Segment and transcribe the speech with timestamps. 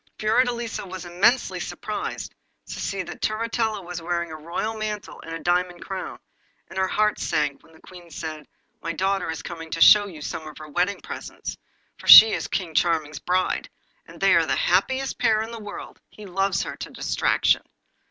[0.17, 2.33] Fiordelisa was immensely surprised
[2.65, 6.17] to see that Turritella was wearing a royal mantle and a diamond crown,
[6.67, 8.47] and her heart sank when the Queen said:
[8.81, 11.55] 'My daughter is come to show you some of her wedding presents,
[11.99, 13.69] for she is King Charming's bride,
[14.07, 17.61] and they are the happiest pair in the world, he loves her to distraction.